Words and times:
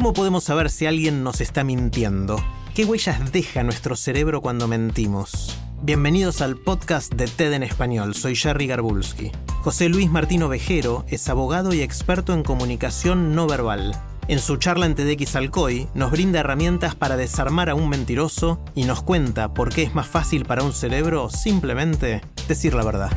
¿Cómo 0.00 0.14
podemos 0.14 0.44
saber 0.44 0.70
si 0.70 0.86
alguien 0.86 1.22
nos 1.22 1.42
está 1.42 1.62
mintiendo? 1.62 2.42
¿Qué 2.74 2.86
huellas 2.86 3.32
deja 3.32 3.62
nuestro 3.62 3.96
cerebro 3.96 4.40
cuando 4.40 4.66
mentimos? 4.66 5.54
Bienvenidos 5.82 6.40
al 6.40 6.56
podcast 6.56 7.12
de 7.12 7.26
TED 7.26 7.52
en 7.52 7.62
español. 7.62 8.14
Soy 8.14 8.34
Jerry 8.34 8.66
Garbulski. 8.66 9.30
José 9.60 9.90
Luis 9.90 10.08
Martino 10.10 10.48
Vejero 10.48 11.04
es 11.08 11.28
abogado 11.28 11.74
y 11.74 11.82
experto 11.82 12.32
en 12.32 12.44
comunicación 12.44 13.34
no 13.34 13.46
verbal. 13.46 13.94
En 14.26 14.38
su 14.38 14.56
charla 14.56 14.86
en 14.86 14.94
TEDx 14.94 15.36
Alcoy 15.36 15.86
nos 15.92 16.10
brinda 16.10 16.40
herramientas 16.40 16.94
para 16.94 17.18
desarmar 17.18 17.68
a 17.68 17.74
un 17.74 17.90
mentiroso 17.90 18.58
y 18.74 18.84
nos 18.84 19.02
cuenta 19.02 19.52
por 19.52 19.68
qué 19.68 19.82
es 19.82 19.94
más 19.94 20.06
fácil 20.06 20.46
para 20.46 20.62
un 20.62 20.72
cerebro 20.72 21.28
simplemente 21.28 22.22
decir 22.48 22.72
la 22.72 22.84
verdad. 22.84 23.10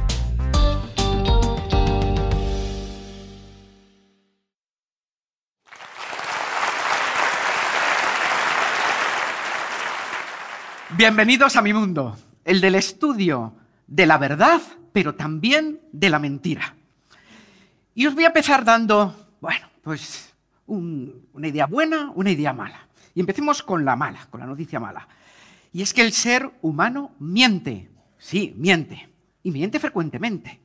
Bienvenidos 10.95 11.55
a 11.55 11.63
mi 11.63 11.73
mundo, 11.73 12.15
el 12.45 12.61
del 12.61 12.75
estudio 12.75 13.55
de 13.87 14.05
la 14.05 14.19
verdad, 14.19 14.61
pero 14.91 15.15
también 15.15 15.81
de 15.91 16.11
la 16.11 16.19
mentira. 16.19 16.75
Y 17.95 18.05
os 18.05 18.13
voy 18.13 18.25
a 18.25 18.27
empezar 18.27 18.63
dando, 18.63 19.15
bueno, 19.41 19.65
pues 19.81 20.35
una 20.67 21.47
idea 21.47 21.65
buena, 21.65 22.11
una 22.13 22.29
idea 22.29 22.53
mala. 22.53 22.87
Y 23.15 23.21
empecemos 23.21 23.63
con 23.63 23.83
la 23.85 23.95
mala, 23.95 24.27
con 24.29 24.39
la 24.39 24.45
noticia 24.45 24.79
mala. 24.79 25.07
Y 25.71 25.81
es 25.81 25.95
que 25.95 26.03
el 26.03 26.13
ser 26.13 26.51
humano 26.61 27.11
miente, 27.17 27.89
sí, 28.19 28.53
miente, 28.55 29.09
y 29.41 29.49
miente 29.49 29.79
frecuentemente. 29.79 30.61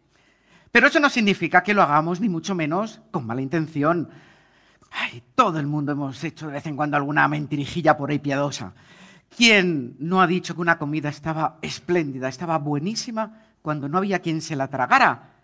Pero 0.71 0.89
eso 0.89 1.01
no 1.01 1.09
significa 1.09 1.63
que 1.63 1.73
lo 1.73 1.83
hagamos 1.83 2.21
ni 2.21 2.29
mucho 2.29 2.55
menos 2.55 3.01
con 3.11 3.27
mala 3.27 3.41
intención. 3.41 4.11
Ay, 4.91 5.23
todo 5.35 5.59
el 5.59 5.67
mundo 5.67 5.93
hemos 5.93 6.23
hecho 6.23 6.49
de 6.49 6.53
vez 6.53 6.67
en 6.67 6.77
cuando 6.77 6.99
alguna 6.99 7.27
mentirijilla 7.29 7.97
por 7.97 8.11
ahí 8.11 8.19
piadosa. 8.19 8.75
¿Quién 9.37 9.97
no 9.99 10.21
ha 10.21 10.27
dicho 10.27 10.55
que 10.55 10.61
una 10.61 10.79
comida 10.79 11.09
estaba 11.09 11.59
espléndida, 11.63 12.29
estaba 12.29 12.59
buenísima, 12.59 13.43
cuando 13.63 13.89
no 13.89 13.99
había 13.99 14.21
quien 14.21 14.41
se 14.41 14.57
la 14.57 14.69
tragara? 14.69 15.35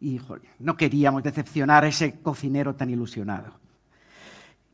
Y 0.00 0.20
no 0.58 0.76
queríamos 0.76 1.22
decepcionar 1.22 1.84
a 1.84 1.88
ese 1.88 2.20
cocinero 2.20 2.74
tan 2.74 2.90
ilusionado. 2.90 3.58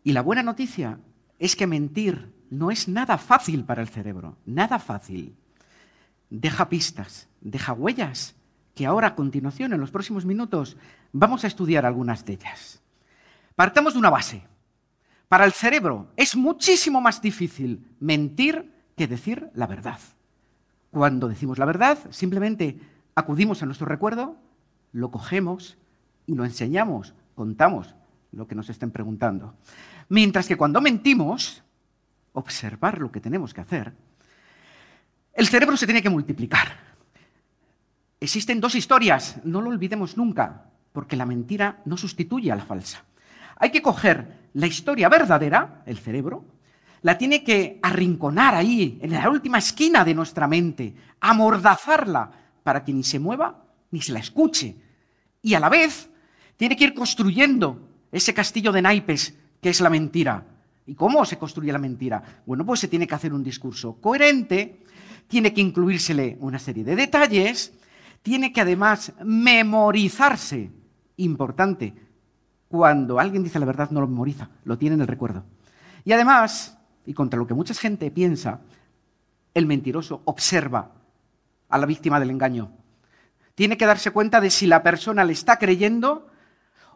Y 0.02 0.12
la 0.12 0.22
buena 0.22 0.42
noticia 0.42 0.98
es 1.38 1.56
que 1.56 1.66
mentir 1.66 2.32
no 2.50 2.70
es 2.70 2.88
nada 2.88 3.18
fácil 3.18 3.64
para 3.64 3.82
el 3.82 3.88
cerebro, 3.88 4.36
nada 4.44 4.78
fácil. 4.78 5.36
Deja 6.30 6.68
pistas, 6.68 7.28
deja 7.40 7.72
huellas, 7.72 8.34
que 8.74 8.86
ahora 8.86 9.08
a 9.08 9.14
continuación, 9.14 9.72
en 9.72 9.80
los 9.80 9.90
próximos 9.90 10.24
minutos, 10.24 10.76
vamos 11.12 11.44
a 11.44 11.46
estudiar 11.46 11.84
algunas 11.84 12.24
de 12.24 12.34
ellas. 12.34 12.82
Partamos 13.54 13.92
de 13.94 13.98
una 13.98 14.10
base. 14.10 14.42
Para 15.30 15.44
el 15.44 15.52
cerebro 15.52 16.08
es 16.16 16.34
muchísimo 16.34 17.00
más 17.00 17.22
difícil 17.22 17.86
mentir 18.00 18.74
que 18.96 19.06
decir 19.06 19.48
la 19.54 19.68
verdad. 19.68 20.00
Cuando 20.90 21.28
decimos 21.28 21.56
la 21.56 21.66
verdad, 21.66 21.98
simplemente 22.10 22.80
acudimos 23.14 23.62
a 23.62 23.66
nuestro 23.66 23.86
recuerdo, 23.86 24.34
lo 24.90 25.12
cogemos 25.12 25.78
y 26.26 26.34
lo 26.34 26.44
enseñamos, 26.44 27.14
contamos 27.36 27.94
lo 28.32 28.48
que 28.48 28.56
nos 28.56 28.70
estén 28.70 28.90
preguntando. 28.90 29.54
Mientras 30.08 30.48
que 30.48 30.56
cuando 30.56 30.80
mentimos, 30.80 31.62
observar 32.32 32.98
lo 32.98 33.12
que 33.12 33.20
tenemos 33.20 33.54
que 33.54 33.60
hacer, 33.60 33.92
el 35.32 35.46
cerebro 35.46 35.76
se 35.76 35.86
tiene 35.86 36.02
que 36.02 36.10
multiplicar. 36.10 36.76
Existen 38.18 38.60
dos 38.60 38.74
historias, 38.74 39.36
no 39.44 39.60
lo 39.60 39.70
olvidemos 39.70 40.16
nunca, 40.16 40.72
porque 40.92 41.14
la 41.14 41.24
mentira 41.24 41.82
no 41.84 41.96
sustituye 41.96 42.50
a 42.50 42.56
la 42.56 42.64
falsa. 42.64 43.04
Hay 43.54 43.70
que 43.70 43.80
coger 43.80 44.39
la 44.54 44.66
historia 44.66 45.08
verdadera, 45.08 45.82
el 45.86 45.98
cerebro, 45.98 46.44
la 47.02 47.16
tiene 47.16 47.42
que 47.42 47.78
arrinconar 47.82 48.54
ahí, 48.54 48.98
en 49.00 49.12
la 49.12 49.28
última 49.30 49.58
esquina 49.58 50.04
de 50.04 50.14
nuestra 50.14 50.46
mente, 50.46 50.94
amordazarla 51.20 52.30
para 52.62 52.84
que 52.84 52.92
ni 52.92 53.02
se 53.02 53.18
mueva 53.18 53.64
ni 53.90 54.00
se 54.02 54.12
la 54.12 54.20
escuche. 54.20 54.76
Y 55.42 55.54
a 55.54 55.60
la 55.60 55.68
vez 55.68 56.10
tiene 56.56 56.76
que 56.76 56.84
ir 56.84 56.94
construyendo 56.94 57.88
ese 58.12 58.34
castillo 58.34 58.72
de 58.72 58.82
naipes 58.82 59.34
que 59.60 59.70
es 59.70 59.80
la 59.80 59.90
mentira. 59.90 60.44
¿Y 60.86 60.94
cómo 60.94 61.24
se 61.24 61.38
construye 61.38 61.72
la 61.72 61.78
mentira? 61.78 62.42
Bueno, 62.46 62.64
pues 62.66 62.80
se 62.80 62.88
tiene 62.88 63.06
que 63.06 63.14
hacer 63.14 63.32
un 63.32 63.42
discurso 63.42 63.94
coherente, 64.00 64.80
tiene 65.28 65.52
que 65.52 65.60
incluírsele 65.60 66.36
una 66.40 66.58
serie 66.58 66.84
de 66.84 66.96
detalles, 66.96 67.72
tiene 68.22 68.52
que 68.52 68.60
además 68.60 69.12
memorizarse, 69.24 70.70
importante, 71.16 71.94
cuando 72.70 73.18
alguien 73.18 73.42
dice 73.42 73.58
la 73.58 73.66
verdad 73.66 73.90
no 73.90 74.00
lo 74.00 74.06
memoriza, 74.06 74.48
lo 74.62 74.78
tiene 74.78 74.94
en 74.94 75.00
el 75.00 75.08
recuerdo. 75.08 75.42
Y 76.04 76.12
además, 76.12 76.78
y 77.04 77.14
contra 77.14 77.36
lo 77.36 77.44
que 77.44 77.52
mucha 77.52 77.74
gente 77.74 78.12
piensa, 78.12 78.60
el 79.54 79.66
mentiroso 79.66 80.22
observa 80.24 80.92
a 81.68 81.78
la 81.78 81.86
víctima 81.86 82.20
del 82.20 82.30
engaño. 82.30 82.70
Tiene 83.56 83.76
que 83.76 83.86
darse 83.86 84.12
cuenta 84.12 84.40
de 84.40 84.50
si 84.50 84.68
la 84.68 84.84
persona 84.84 85.24
le 85.24 85.32
está 85.32 85.58
creyendo 85.58 86.28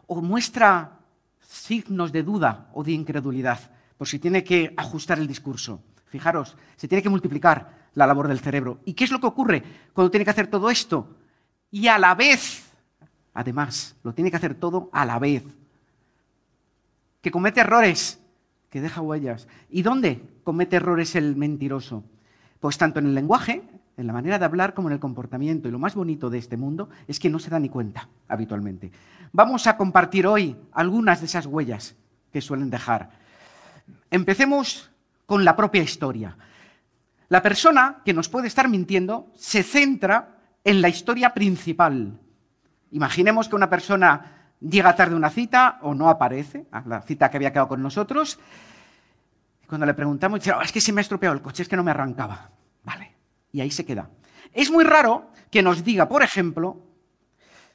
o 0.07 0.21
muestra 0.21 0.99
signos 1.41 2.13
de 2.13 2.23
duda 2.23 2.69
o 2.73 2.81
de 2.81 2.93
incredulidad, 2.93 3.59
por 3.97 4.07
si 4.07 4.17
tiene 4.17 4.45
que 4.45 4.73
ajustar 4.77 5.19
el 5.19 5.27
discurso. 5.27 5.83
Fijaros, 6.05 6.55
se 6.77 6.87
tiene 6.87 7.01
que 7.03 7.09
multiplicar 7.09 7.89
la 7.95 8.07
labor 8.07 8.29
del 8.29 8.39
cerebro. 8.39 8.79
¿Y 8.85 8.93
qué 8.93 9.03
es 9.03 9.11
lo 9.11 9.19
que 9.19 9.27
ocurre 9.27 9.61
cuando 9.91 10.09
tiene 10.09 10.23
que 10.23 10.31
hacer 10.31 10.47
todo 10.47 10.69
esto? 10.69 11.17
Y 11.69 11.89
a 11.89 11.99
la 11.99 12.15
vez, 12.15 12.71
además, 13.33 13.97
lo 14.03 14.13
tiene 14.13 14.31
que 14.31 14.37
hacer 14.37 14.55
todo 14.55 14.89
a 14.93 15.03
la 15.03 15.19
vez 15.19 15.43
que 17.25 17.31
comete 17.31 17.61
errores, 17.61 18.21
que 18.69 18.81
deja 18.81 19.01
huellas. 19.01 19.47
¿Y 19.67 19.81
dónde 19.81 20.21
comete 20.43 20.75
errores 20.75 21.15
el 21.15 21.35
mentiroso? 21.35 22.03
Pues 22.59 22.77
tanto 22.77 22.99
en 22.99 23.07
el 23.07 23.15
lenguaje, 23.15 23.63
en 23.97 24.05
la 24.05 24.13
manera 24.13 24.37
de 24.37 24.45
hablar, 24.45 24.75
como 24.75 24.89
en 24.89 24.93
el 24.93 24.99
comportamiento. 24.99 25.67
Y 25.67 25.71
lo 25.71 25.79
más 25.79 25.95
bonito 25.95 26.29
de 26.29 26.37
este 26.37 26.55
mundo 26.55 26.87
es 27.07 27.19
que 27.19 27.31
no 27.31 27.39
se 27.39 27.49
da 27.49 27.57
ni 27.57 27.67
cuenta 27.67 28.07
habitualmente. 28.27 28.91
Vamos 29.31 29.65
a 29.65 29.75
compartir 29.75 30.27
hoy 30.27 30.55
algunas 30.71 31.19
de 31.19 31.25
esas 31.25 31.47
huellas 31.47 31.95
que 32.31 32.41
suelen 32.41 32.69
dejar. 32.69 33.09
Empecemos 34.11 34.91
con 35.25 35.43
la 35.43 35.55
propia 35.55 35.81
historia. 35.81 36.37
La 37.29 37.41
persona 37.41 38.03
que 38.05 38.13
nos 38.13 38.29
puede 38.29 38.45
estar 38.45 38.69
mintiendo 38.69 39.31
se 39.33 39.63
centra 39.63 40.37
en 40.63 40.79
la 40.79 40.89
historia 40.89 41.33
principal. 41.33 42.19
Imaginemos 42.91 43.49
que 43.49 43.55
una 43.55 43.71
persona 43.71 44.44
llega 44.69 44.95
tarde 44.95 45.15
una 45.15 45.29
cita 45.29 45.79
o 45.81 45.93
no 45.93 46.09
aparece, 46.09 46.65
a 46.71 46.81
la 46.81 47.01
cita 47.01 47.29
que 47.29 47.37
había 47.37 47.51
quedado 47.51 47.67
con 47.67 47.81
nosotros. 47.81 48.39
Cuando 49.67 49.85
le 49.85 49.93
preguntamos, 49.93 50.39
dice, 50.39 50.53
es 50.63 50.71
que 50.71 50.81
se 50.81 50.91
me 50.93 51.01
ha 51.01 51.03
estropeado 51.03 51.35
el 51.35 51.41
coche, 51.41 51.63
es 51.63 51.69
que 51.69 51.75
no 51.75 51.83
me 51.83 51.91
arrancaba. 51.91 52.51
Vale, 52.83 53.15
y 53.51 53.61
ahí 53.61 53.71
se 53.71 53.85
queda. 53.85 54.09
Es 54.53 54.71
muy 54.71 54.83
raro 54.83 55.31
que 55.49 55.61
nos 55.61 55.83
diga, 55.83 56.07
por 56.07 56.23
ejemplo, 56.23 56.81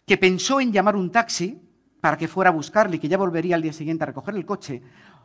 que 0.06 0.16
pensó 0.16 0.60
en 0.60 0.72
llamar 0.72 0.96
un 0.96 1.10
taxi 1.10 1.60
para 2.00 2.16
que 2.16 2.28
fuera 2.28 2.50
a 2.50 2.52
buscarle 2.52 2.96
y 2.96 2.98
que 2.98 3.08
ya 3.08 3.18
volvería 3.18 3.56
al 3.56 3.62
día 3.62 3.72
siguiente 3.72 4.04
a 4.04 4.06
recoger 4.06 4.34
el 4.34 4.46
coche. 4.46 4.82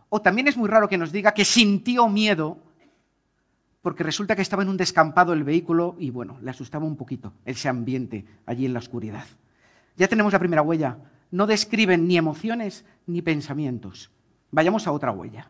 O 0.10 0.22
también 0.22 0.48
es 0.48 0.58
muy 0.58 0.70
raro 0.70 0.88
que 0.88 0.98
nos 0.98 1.12
diga 1.12 1.34
que 1.34 1.46
sintió 1.46 2.08
miedo 2.10 2.60
porque 3.82 4.04
resulta 4.04 4.36
que 4.36 4.42
estaba 4.42 4.64
en 4.64 4.70
un 4.70 4.78
descampado 4.78 5.34
el 5.34 5.44
vehículo 5.44 5.96
y 6.00 6.10
bueno, 6.10 6.40
le 6.42 6.50
asustaba 6.50 6.86
un 6.86 6.98
poquito 6.98 7.34
ese 7.46 7.70
ambiente 7.70 8.26
allí 8.46 8.66
en 8.66 8.74
la 8.74 8.80
oscuridad. 8.80 9.26
Ya 9.96 10.08
tenemos 10.08 10.34
la 10.34 10.40
primera 10.40 10.64
huella 10.64 10.98
no 11.36 11.48
describen 11.48 12.08
ni 12.08 12.18
emociones 12.18 12.86
ni 13.08 13.22
pensamientos. 13.22 14.10
Vayamos 14.52 14.88
a 14.88 14.94
otra 14.94 15.12
huella. 15.12 15.50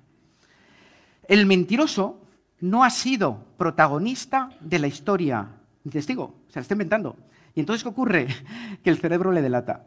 El 1.28 1.46
mentiroso 1.46 2.22
no 2.60 2.84
ha 2.84 2.90
sido 2.90 3.46
protagonista 3.58 4.50
de 4.62 4.80
la 4.80 4.88
historia, 4.88 5.48
ni 5.84 5.92
testigo, 5.92 6.34
se 6.48 6.56
la 6.56 6.62
está 6.62 6.74
inventando. 6.74 7.16
Y 7.54 7.60
entonces, 7.60 7.84
¿qué 7.84 7.90
ocurre? 7.90 8.28
Que 8.84 8.90
el 8.90 8.98
cerebro 8.98 9.32
le 9.32 9.44
delata, 9.44 9.86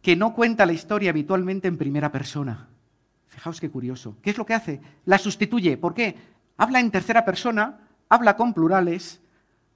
que 0.00 0.16
no 0.16 0.32
cuenta 0.32 0.64
la 0.64 0.72
historia 0.72 1.10
habitualmente 1.10 1.68
en 1.68 1.76
primera 1.76 2.10
persona. 2.10 2.68
Fijaos 3.26 3.60
qué 3.60 3.70
curioso. 3.70 4.16
¿Qué 4.22 4.30
es 4.30 4.38
lo 4.38 4.46
que 4.46 4.54
hace? 4.54 4.80
La 5.04 5.18
sustituye. 5.18 5.76
¿Por 5.76 5.92
qué? 5.92 6.16
Habla 6.56 6.80
en 6.80 6.90
tercera 6.90 7.26
persona, 7.26 7.80
habla 8.08 8.36
con 8.38 8.54
plurales 8.54 9.20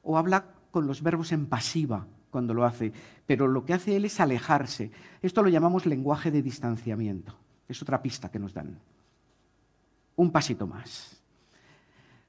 o 0.03 0.17
habla 0.17 0.47
con 0.71 0.87
los 0.87 1.03
verbos 1.03 1.31
en 1.33 1.45
pasiva. 1.45 2.07
Cuando 2.31 2.55
lo 2.55 2.65
hace, 2.65 2.93
pero 3.27 3.47
lo 3.47 3.65
que 3.65 3.75
hace 3.75 3.97
él 3.97 4.05
es 4.05 4.21
alejarse. 4.21 4.91
Esto 5.23 5.43
lo 5.43 5.49
llamamos 5.49 5.87
lenguaje 5.87 6.31
de 6.31 6.43
distanciamiento. 6.43 7.35
Es 7.69 7.83
otra 7.83 8.03
pista 8.03 8.31
que 8.31 8.39
nos 8.39 8.55
dan. 8.55 8.79
Un 10.17 10.31
pasito 10.31 10.67
más. 10.67 11.21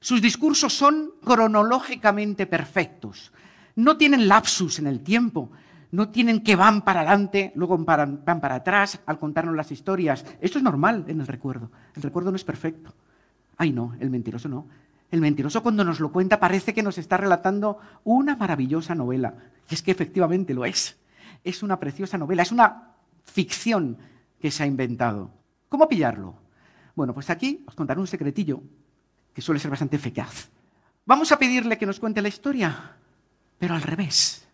Sus 0.00 0.22
discursos 0.22 0.72
son 0.72 1.12
cronológicamente 1.22 2.46
perfectos. 2.46 3.32
No 3.76 3.96
tienen 3.96 4.28
lapsus 4.28 4.78
en 4.78 4.86
el 4.86 5.00
tiempo. 5.00 5.50
No 5.92 6.10
tienen 6.10 6.42
que 6.42 6.54
van 6.54 6.82
para 6.82 7.00
adelante, 7.00 7.52
luego 7.56 7.76
van 7.76 8.40
para 8.40 8.54
atrás 8.54 9.00
al 9.06 9.18
contarnos 9.18 9.56
las 9.56 9.72
historias. 9.72 10.24
Esto 10.40 10.58
es 10.58 10.64
normal 10.64 11.04
en 11.08 11.20
el 11.20 11.26
recuerdo. 11.26 11.70
El 11.96 12.02
recuerdo 12.02 12.30
no 12.30 12.36
es 12.36 12.44
perfecto. 12.44 12.94
Ay, 13.56 13.72
no, 13.72 13.94
el 13.98 14.08
mentiroso 14.08 14.48
no. 14.48 14.66
El 15.10 15.20
mentiroso 15.20 15.62
cuando 15.62 15.84
nos 15.84 16.00
lo 16.00 16.12
cuenta 16.12 16.38
parece 16.38 16.72
que 16.72 16.82
nos 16.82 16.98
está 16.98 17.16
relatando 17.16 17.78
una 18.04 18.36
maravillosa 18.36 18.94
novela. 18.94 19.34
Y 19.68 19.74
es 19.74 19.82
que 19.82 19.90
efectivamente 19.90 20.54
lo 20.54 20.64
es. 20.64 20.98
Es 21.42 21.62
una 21.62 21.80
preciosa 21.80 22.16
novela, 22.16 22.42
es 22.42 22.52
una 22.52 22.94
ficción 23.24 23.98
que 24.40 24.50
se 24.50 24.62
ha 24.62 24.66
inventado. 24.66 25.30
¿Cómo 25.68 25.88
pillarlo? 25.88 26.34
Bueno, 26.94 27.14
pues 27.14 27.30
aquí 27.30 27.64
os 27.66 27.74
contaré 27.74 28.00
un 28.00 28.06
secretillo 28.06 28.62
que 29.34 29.42
suele 29.42 29.60
ser 29.60 29.70
bastante 29.70 29.96
eficaz. 29.96 30.50
Vamos 31.06 31.32
a 31.32 31.38
pedirle 31.38 31.78
que 31.78 31.86
nos 31.86 31.98
cuente 31.98 32.22
la 32.22 32.28
historia, 32.28 32.96
pero 33.58 33.74
al 33.74 33.82
revés. 33.82 34.46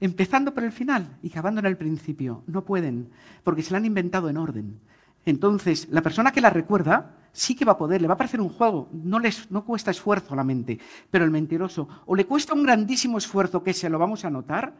Empezando 0.00 0.52
por 0.52 0.64
el 0.64 0.72
final 0.72 1.18
y 1.22 1.30
acabando 1.30 1.60
en 1.60 1.66
el 1.66 1.76
principio. 1.76 2.42
No 2.46 2.64
pueden, 2.64 3.10
porque 3.44 3.62
se 3.62 3.70
la 3.70 3.78
han 3.78 3.84
inventado 3.84 4.28
en 4.28 4.36
orden. 4.36 4.80
Entonces, 5.24 5.88
la 5.90 6.02
persona 6.02 6.32
que 6.32 6.40
la 6.40 6.50
recuerda 6.50 7.16
sí 7.32 7.54
que 7.54 7.64
va 7.64 7.72
a 7.72 7.78
poder, 7.78 8.02
le 8.02 8.08
va 8.08 8.14
a 8.14 8.18
parecer 8.18 8.40
un 8.40 8.50
juego, 8.50 8.88
no, 8.92 9.18
les, 9.18 9.50
no 9.50 9.64
cuesta 9.64 9.90
esfuerzo 9.90 10.34
a 10.34 10.36
la 10.36 10.44
mente, 10.44 10.78
pero 11.10 11.24
el 11.24 11.30
mentiroso 11.30 11.88
o 12.06 12.14
le 12.14 12.26
cuesta 12.26 12.54
un 12.54 12.62
grandísimo 12.62 13.18
esfuerzo 13.18 13.62
que 13.62 13.72
se 13.72 13.88
lo 13.88 13.98
vamos 13.98 14.24
a 14.24 14.30
notar 14.30 14.74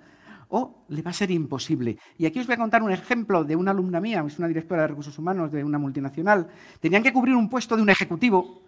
o 0.49 0.85
le 0.89 1.01
va 1.01 1.11
a 1.11 1.15
ser 1.15 1.31
imposible. 1.31 1.99
Y 2.19 2.27
aquí 2.27 2.39
os 2.39 2.47
voy 2.47 2.55
a 2.55 2.59
contar 2.59 2.83
un 2.83 2.93
ejemplo 2.93 3.43
de 3.43 3.57
una 3.57 3.71
alumna 3.71 4.01
mía, 4.01 4.23
es 4.27 4.39
una 4.39 4.49
directora 4.49 4.83
de 4.83 4.89
recursos 4.89 5.19
humanos 5.19 5.51
de 5.51 5.65
una 5.65 5.79
multinacional. 5.79 6.49
Tenían 6.79 7.03
que 7.03 7.13
cubrir 7.13 7.35
un 7.35 7.49
puesto 7.49 7.75
de 7.75 7.83
un 7.83 7.89
ejecutivo, 7.89 8.63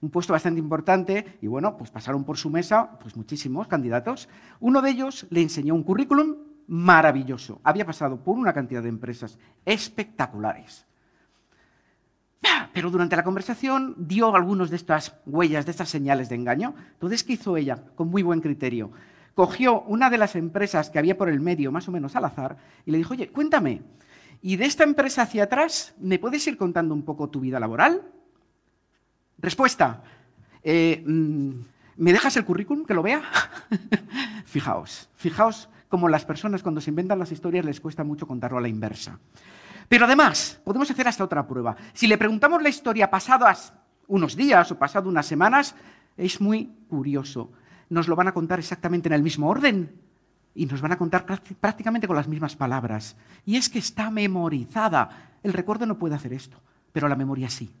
un 0.00 0.08
puesto 0.08 0.32
bastante 0.32 0.60
importante, 0.60 1.38
y 1.42 1.46
bueno, 1.46 1.76
pues 1.76 1.90
pasaron 1.90 2.24
por 2.24 2.38
su 2.38 2.48
mesa 2.48 2.98
pues 2.98 3.16
muchísimos 3.16 3.68
candidatos. 3.68 4.30
Uno 4.60 4.80
de 4.80 4.90
ellos 4.90 5.26
le 5.28 5.42
enseñó 5.42 5.74
un 5.74 5.82
currículum 5.82 6.36
maravilloso. 6.68 7.60
Había 7.64 7.84
pasado 7.84 8.16
por 8.16 8.38
una 8.38 8.54
cantidad 8.54 8.82
de 8.82 8.88
empresas 8.88 9.38
espectaculares. 9.66 10.86
Pero 12.72 12.90
durante 12.90 13.16
la 13.16 13.24
conversación 13.24 13.94
dio 13.96 14.34
algunas 14.34 14.70
de 14.70 14.76
estas 14.76 15.16
huellas, 15.24 15.64
de 15.64 15.70
estas 15.70 15.88
señales 15.88 16.28
de 16.28 16.34
engaño. 16.34 16.74
Entonces, 16.92 17.24
¿qué 17.24 17.34
hizo 17.34 17.56
ella? 17.56 17.82
Con 17.94 18.08
muy 18.08 18.22
buen 18.22 18.40
criterio. 18.40 18.90
Cogió 19.34 19.82
una 19.82 20.10
de 20.10 20.18
las 20.18 20.36
empresas 20.36 20.90
que 20.90 20.98
había 20.98 21.16
por 21.16 21.28
el 21.28 21.40
medio, 21.40 21.72
más 21.72 21.88
o 21.88 21.92
menos 21.92 22.16
al 22.16 22.24
azar, 22.24 22.56
y 22.84 22.90
le 22.90 22.98
dijo, 22.98 23.14
oye, 23.14 23.28
cuéntame, 23.28 23.82
¿y 24.42 24.56
de 24.56 24.64
esta 24.64 24.84
empresa 24.84 25.22
hacia 25.22 25.44
atrás 25.44 25.94
me 25.98 26.18
puedes 26.18 26.46
ir 26.46 26.56
contando 26.56 26.94
un 26.94 27.02
poco 27.02 27.28
tu 27.28 27.40
vida 27.40 27.60
laboral? 27.60 28.02
Respuesta, 29.38 30.02
eh, 30.62 31.02
mm, 31.06 31.50
¿me 31.96 32.12
dejas 32.12 32.36
el 32.36 32.44
currículum 32.44 32.86
que 32.86 32.94
lo 32.94 33.02
vea? 33.02 33.22
fijaos, 34.46 35.08
fijaos 35.14 35.68
cómo 35.88 36.08
las 36.08 36.24
personas 36.24 36.62
cuando 36.62 36.80
se 36.80 36.90
inventan 36.90 37.18
las 37.18 37.32
historias 37.32 37.64
les 37.64 37.80
cuesta 37.80 38.04
mucho 38.04 38.26
contarlo 38.26 38.58
a 38.58 38.62
la 38.62 38.68
inversa. 38.68 39.18
Pero 39.88 40.04
además, 40.04 40.60
podemos 40.64 40.90
hacer 40.90 41.08
hasta 41.08 41.24
otra 41.24 41.46
prueba. 41.46 41.76
Si 41.92 42.06
le 42.06 42.18
preguntamos 42.18 42.62
la 42.62 42.68
historia 42.68 43.10
pasadas 43.10 43.72
unos 44.08 44.36
días 44.36 44.70
o 44.70 44.78
pasado 44.78 45.08
unas 45.08 45.26
semanas, 45.26 45.74
es 46.16 46.40
muy 46.40 46.72
curioso. 46.88 47.52
Nos 47.88 48.08
lo 48.08 48.16
van 48.16 48.28
a 48.28 48.34
contar 48.34 48.58
exactamente 48.58 49.08
en 49.08 49.12
el 49.12 49.22
mismo 49.22 49.48
orden 49.48 49.94
y 50.54 50.66
nos 50.66 50.80
van 50.80 50.92
a 50.92 50.98
contar 50.98 51.26
prácticamente 51.60 52.06
con 52.06 52.16
las 52.16 52.28
mismas 52.28 52.56
palabras. 52.56 53.16
Y 53.44 53.56
es 53.56 53.68
que 53.68 53.78
está 53.78 54.10
memorizada. 54.10 55.38
El 55.42 55.52
recuerdo 55.52 55.86
no 55.86 55.98
puede 55.98 56.14
hacer 56.14 56.32
esto, 56.32 56.60
pero 56.92 57.08
la 57.08 57.16
memoria 57.16 57.48
sí. 57.48 57.72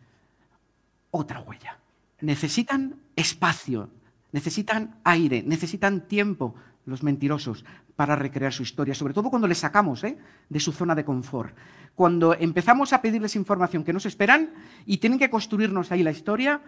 Otra 1.10 1.40
huella. 1.40 1.78
Necesitan 2.20 2.96
espacio, 3.16 3.90
necesitan 4.36 5.00
aire, 5.02 5.42
necesitan 5.42 6.06
tiempo 6.06 6.54
los 6.84 7.02
mentirosos 7.02 7.64
para 7.96 8.16
recrear 8.16 8.52
su 8.52 8.62
historia, 8.62 8.94
sobre 8.94 9.14
todo 9.14 9.30
cuando 9.30 9.48
les 9.48 9.56
sacamos 9.56 10.04
¿eh? 10.04 10.18
de 10.50 10.60
su 10.60 10.72
zona 10.72 10.94
de 10.94 11.06
confort. 11.06 11.56
Cuando 11.94 12.34
empezamos 12.34 12.92
a 12.92 13.00
pedirles 13.00 13.34
información 13.34 13.82
que 13.82 13.94
nos 13.94 14.04
esperan 14.04 14.52
y 14.84 14.98
tienen 14.98 15.18
que 15.18 15.30
construirnos 15.30 15.90
ahí 15.90 16.02
la 16.02 16.10
historia, 16.10 16.60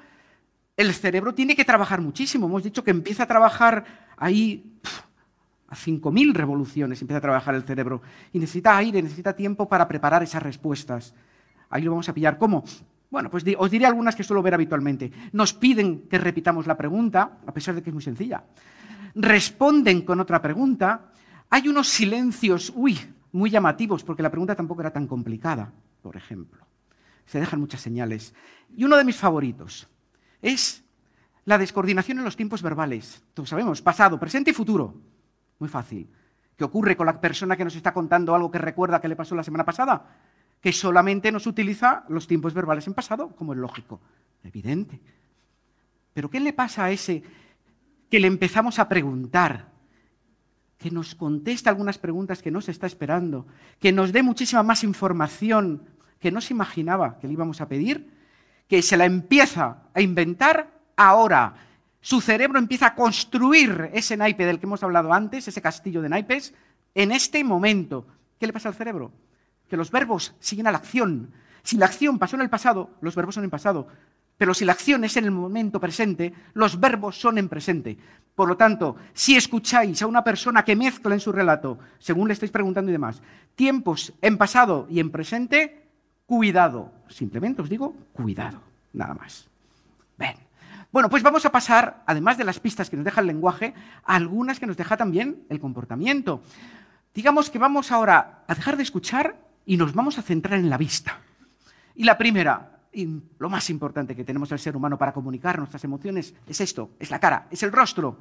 el 0.79 0.95
cerebro 0.95 1.35
tiene 1.35 1.55
que 1.55 1.67
trabajar 1.67 2.01
muchísimo. 2.01 2.47
Hemos 2.47 2.63
dicho 2.63 2.83
que 2.83 2.91
empieza 2.91 3.25
a 3.25 3.27
trabajar 3.27 3.85
ahí 4.17 4.81
a 5.69 5.77
5.000 5.77 6.33
revoluciones, 6.33 7.03
empieza 7.03 7.19
a 7.19 7.21
trabajar 7.21 7.55
el 7.55 7.65
cerebro. 7.65 8.01
Y 8.33 8.39
necesita 8.39 8.79
aire, 8.79 9.03
necesita 9.03 9.37
tiempo 9.37 9.69
para 9.69 9.87
preparar 9.87 10.23
esas 10.23 10.43
respuestas. 10.43 11.15
Ahí 11.69 11.83
lo 11.83 11.91
vamos 11.91 12.09
a 12.09 12.15
pillar. 12.15 12.39
¿Cómo? 12.39 12.65
Bueno, 13.11 13.31
pues 13.31 13.45
os 13.57 13.71
diré 13.71 13.87
algunas 13.87 14.15
que 14.15 14.25
suelo 14.25 14.43
ver 14.43 14.55
habitualmente. 14.55 15.11
Nos 15.33 15.55
piden 15.55 16.09
que 16.09 16.19
repitamos 16.19 16.67
la 16.67 16.77
pregunta, 16.77 17.39
a 17.47 17.53
pesar 17.53 17.75
de 17.75 17.83
que 17.83 17.91
es 17.91 17.95
muy 17.95 18.03
sencilla. 18.03 18.45
Responden 19.15 20.03
con 20.03 20.21
otra 20.21 20.43
pregunta 20.43 21.13
hay 21.51 21.69
unos 21.69 21.89
silencios, 21.89 22.73
uy, 22.75 22.99
muy 23.33 23.51
llamativos, 23.51 24.05
porque 24.05 24.23
la 24.23 24.31
pregunta 24.31 24.55
tampoco 24.55 24.83
era 24.83 24.93
tan 24.93 25.07
complicada, 25.07 25.73
por 26.03 26.17
ejemplo. 26.17 26.67
Se 27.25 27.41
dejan 27.41 27.61
muchas 27.61 27.81
señales. 27.81 28.35
Y 28.77 28.85
uno 28.85 28.97
de 28.97 29.05
mis 29.05 29.17
favoritos 29.17 29.89
es 30.43 30.85
la 31.45 31.59
descoordinación 31.59 32.19
en 32.19 32.25
los 32.25 32.37
tiempos 32.37 32.63
verbales. 32.63 33.23
Todos 33.33 33.49
sabemos, 33.49 33.81
pasado, 33.81 34.19
presente 34.21 34.51
y 34.51 34.55
futuro. 34.55 34.95
Muy 35.59 35.69
fácil. 35.69 36.11
¿Qué 36.57 36.65
ocurre 36.65 36.97
con 36.97 37.07
la 37.07 37.21
persona 37.21 37.57
que 37.57 37.65
nos 37.65 37.77
está 37.77 37.95
contando 37.95 38.35
algo 38.35 38.51
que 38.51 38.59
recuerda 38.59 39.01
que 39.01 39.09
le 39.09 39.17
pasó 39.17 39.35
la 39.35 39.45
semana 39.45 39.65
pasada? 39.65 40.28
Que 40.61 40.73
solamente 40.73 41.31
nos 41.31 41.47
utiliza 41.47 42.05
los 42.09 42.27
tiempos 42.27 42.55
verbales 42.55 42.87
en 42.87 42.95
pasado, 42.95 43.29
como 43.37 43.53
es 43.53 43.59
lógico. 43.59 44.01
Evidente. 44.43 45.01
Pero 46.13 46.31
¿qué 46.31 46.41
le 46.41 46.53
pasa 46.53 46.85
a 46.85 46.91
ese 46.91 47.23
que 48.11 48.21
le 48.21 48.27
empezamos 48.27 48.79
a 48.79 48.89
preguntar 48.89 49.69
que 50.79 50.91
nos 50.91 51.15
conteste 51.15 51.69
algunas 51.69 51.99
preguntas 51.99 52.41
que 52.41 52.51
no 52.51 52.61
se 52.61 52.71
está 52.71 52.87
esperando, 52.87 53.47
que 53.81 53.93
nos 53.93 54.13
dé 54.13 54.23
muchísima 54.23 54.63
más 54.63 54.85
información 54.85 55.83
que 56.21 56.31
no 56.31 56.41
se 56.41 56.55
imaginaba 56.55 57.19
que 57.19 57.27
le 57.27 57.35
íbamos 57.35 57.61
a 57.61 57.69
pedir, 57.69 58.11
que 58.67 58.83
se 58.83 58.97
la 58.97 59.05
empieza 59.05 59.83
a 59.95 60.01
inventar 60.01 60.71
ahora. 60.97 61.55
Su 62.01 62.21
cerebro 62.21 62.59
empieza 62.59 62.89
a 62.89 62.95
construir 62.95 63.91
ese 63.93 64.17
naipe 64.17 64.45
del 64.45 64.59
que 64.59 64.67
hemos 64.67 64.83
hablado 64.83 65.13
antes, 65.13 65.49
ese 65.49 65.63
castillo 65.63 66.03
de 66.03 66.09
naipes, 66.09 66.55
en 66.95 67.13
este 67.13 67.43
momento. 67.45 68.07
¿Qué 68.39 68.47
le 68.47 68.53
pasa 68.53 68.69
al 68.69 68.75
cerebro? 68.75 69.13
Que 69.69 69.77
los 69.77 69.91
verbos 69.91 70.35
siguen 70.41 70.67
a 70.67 70.73
la 70.73 70.79
acción. 70.79 71.33
Si 71.63 71.77
la 71.77 71.87
acción 71.87 72.19
pasó 72.19 72.37
en 72.37 72.43
el 72.43 72.51
pasado, 72.51 72.91
los 73.01 73.15
verbos 73.15 73.35
son 73.35 73.45
en 73.45 73.51
pasado. 73.51 73.89
Pero 74.39 74.55
si 74.55 74.65
la 74.65 74.73
acción 74.73 75.03
es 75.05 75.17
en 75.17 75.25
el 75.25 75.33
momento 75.33 75.81
presente, 75.81 76.33
los 76.55 76.79
verbos 76.79 77.21
son 77.21 77.39
en 77.39 77.49
presente. 77.49 77.99
Por 78.37 78.49
lo 78.49 78.57
tanto, 78.57 78.97
si 79.13 79.37
escucháis 79.37 80.01
a 80.01 80.07
una 80.07 80.23
persona 80.23 80.65
que 80.65 80.77
mezcla 80.77 81.13
en 81.13 81.21
su 81.21 81.33
relato, 81.33 81.79
según 81.99 82.29
le 82.29 82.35
estáis 82.35 82.53
preguntando 82.53 82.91
y 82.91 82.93
demás, 82.93 83.21
tiempos 83.57 84.13
en 84.23 84.39
pasado 84.39 84.87
y 84.89 85.01
en 85.01 85.11
presente, 85.11 85.89
cuidado. 86.25 86.93
Simplemente 87.09 87.63
os 87.63 87.69
digo, 87.69 87.97
cuidado, 88.13 88.63
nada 88.93 89.15
más. 89.15 89.49
Ven. 90.17 90.37
Bueno, 90.93 91.11
pues 91.11 91.25
vamos 91.25 91.45
a 91.45 91.51
pasar, 91.51 92.05
además 92.07 92.39
de 92.39 92.45
las 92.45 92.61
pistas 92.61 92.89
que 92.89 92.97
nos 92.97 93.05
deja 93.05 93.21
el 93.21 93.27
lenguaje, 93.27 93.75
a 94.05 94.15
algunas 94.15 94.61
que 94.61 94.67
nos 94.67 94.77
deja 94.77 94.97
también 94.97 95.43
el 95.49 95.59
comportamiento. 95.59 96.41
Digamos 97.13 97.51
que 97.51 97.59
vamos 97.59 97.91
ahora 97.91 98.45
a 98.47 98.55
dejar 98.55 98.77
de 98.77 98.85
escuchar 98.85 99.48
y 99.69 99.77
nos 99.77 99.93
vamos 99.93 100.17
a 100.19 100.23
centrar 100.23 100.59
en 100.59 100.71
la 100.71 100.79
vista. 100.79 101.21
Y 101.95 102.05
la 102.05 102.17
primera, 102.17 102.81
y 102.91 103.07
lo 103.39 103.51
más 103.51 103.69
importante 103.69 104.17
que 104.17 104.25
tenemos 104.25 104.51
el 104.51 104.59
ser 104.59 104.75
humano 104.75 104.97
para 104.97 105.13
comunicar 105.13 105.59
nuestras 105.59 105.85
emociones 105.85 106.35
es 106.47 106.63
esto, 106.63 106.93
es 106.99 107.11
la 107.11 107.21
cara, 107.21 107.49
es 107.51 107.63
el 107.63 107.71
rostro. 107.71 108.17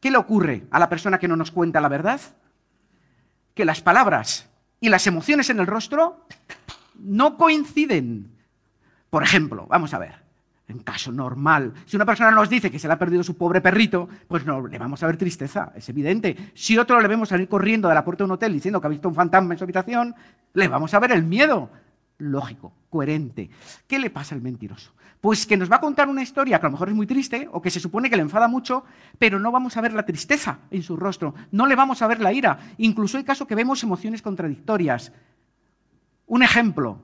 ¿Qué 0.00 0.10
le 0.10 0.16
ocurre 0.16 0.66
a 0.72 0.80
la 0.80 0.88
persona 0.88 1.20
que 1.20 1.28
no 1.28 1.36
nos 1.36 1.52
cuenta 1.52 1.80
la 1.80 1.88
verdad? 1.88 2.20
Que 3.54 3.64
las 3.64 3.80
palabras 3.80 4.50
y 4.80 4.88
las 4.88 5.06
emociones 5.06 5.50
en 5.50 5.60
el 5.60 5.68
rostro 5.68 6.26
no 6.96 7.38
coinciden. 7.38 8.36
Por 9.08 9.22
ejemplo, 9.22 9.68
vamos 9.68 9.94
a 9.94 10.00
ver, 10.00 10.21
en 10.68 10.78
caso 10.78 11.12
normal, 11.12 11.74
si 11.84 11.96
una 11.96 12.06
persona 12.06 12.30
nos 12.30 12.48
dice 12.48 12.70
que 12.70 12.78
se 12.78 12.86
le 12.86 12.94
ha 12.94 12.98
perdido 12.98 13.22
su 13.22 13.36
pobre 13.36 13.60
perrito, 13.60 14.08
pues 14.28 14.46
no 14.46 14.66
le 14.66 14.78
vamos 14.78 15.02
a 15.02 15.06
ver 15.06 15.16
tristeza, 15.16 15.72
es 15.74 15.88
evidente. 15.88 16.52
Si 16.54 16.78
otro 16.78 17.00
le 17.00 17.08
vemos 17.08 17.28
salir 17.28 17.48
corriendo 17.48 17.88
de 17.88 17.94
la 17.94 18.04
puerta 18.04 18.22
de 18.22 18.26
un 18.26 18.32
hotel 18.32 18.52
diciendo 18.52 18.80
que 18.80 18.86
ha 18.86 18.90
visto 18.90 19.08
un 19.08 19.14
fantasma 19.14 19.54
en 19.54 19.58
su 19.58 19.64
habitación, 19.64 20.14
le 20.54 20.68
vamos 20.68 20.94
a 20.94 21.00
ver 21.00 21.12
el 21.12 21.24
miedo 21.24 21.70
lógico, 22.18 22.72
coherente. 22.88 23.50
¿Qué 23.86 23.98
le 23.98 24.10
pasa 24.10 24.34
al 24.34 24.42
mentiroso? 24.42 24.92
Pues 25.20 25.46
que 25.46 25.56
nos 25.56 25.70
va 25.70 25.76
a 25.76 25.80
contar 25.80 26.08
una 26.08 26.22
historia 26.22 26.58
que 26.58 26.66
a 26.66 26.68
lo 26.68 26.72
mejor 26.72 26.88
es 26.88 26.94
muy 26.94 27.06
triste 27.06 27.48
o 27.52 27.62
que 27.62 27.70
se 27.70 27.80
supone 27.80 28.10
que 28.10 28.16
le 28.16 28.22
enfada 28.22 28.48
mucho, 28.48 28.84
pero 29.18 29.38
no 29.38 29.52
vamos 29.52 29.76
a 29.76 29.80
ver 29.80 29.92
la 29.92 30.04
tristeza 30.04 30.58
en 30.70 30.82
su 30.82 30.96
rostro, 30.96 31.34
no 31.52 31.66
le 31.66 31.76
vamos 31.76 32.02
a 32.02 32.06
ver 32.06 32.20
la 32.20 32.32
ira. 32.32 32.58
Incluso 32.78 33.18
hay 33.18 33.24
casos 33.24 33.46
que 33.46 33.54
vemos 33.54 33.82
emociones 33.82 34.22
contradictorias. 34.22 35.12
Un 36.26 36.42
ejemplo, 36.42 36.98